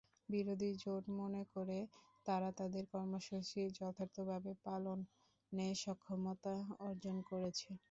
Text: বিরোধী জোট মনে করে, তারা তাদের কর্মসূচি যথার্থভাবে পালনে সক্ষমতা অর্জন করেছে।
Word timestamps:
বিরোধী 0.29 0.69
জোট 0.81 1.03
মনে 1.19 1.43
করে, 1.53 1.79
তারা 2.25 2.49
তাদের 2.59 2.83
কর্মসূচি 2.93 3.61
যথার্থভাবে 3.77 4.51
পালনে 4.65 5.67
সক্ষমতা 5.83 6.53
অর্জন 6.87 7.15
করেছে। 7.29 7.69